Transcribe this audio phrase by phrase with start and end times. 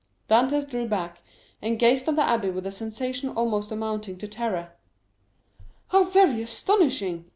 [0.27, 1.21] Dantès drew back,
[1.61, 4.71] and gazed on the abbé with a sensation almost amounting to terror.
[5.89, 7.25] "How very astonishing!"